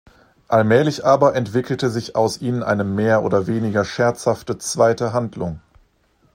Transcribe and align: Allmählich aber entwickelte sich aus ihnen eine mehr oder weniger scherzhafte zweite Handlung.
Allmählich 0.47 1.05
aber 1.05 1.35
entwickelte 1.35 1.91
sich 1.91 2.15
aus 2.15 2.41
ihnen 2.41 2.63
eine 2.63 2.83
mehr 2.83 3.21
oder 3.21 3.45
weniger 3.45 3.85
scherzhafte 3.85 4.57
zweite 4.57 5.13
Handlung. 5.13 5.61